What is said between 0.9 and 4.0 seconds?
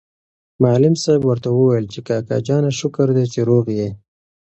صاحب ورته وویل چې کاکا جانه شکر دی چې روغ یې.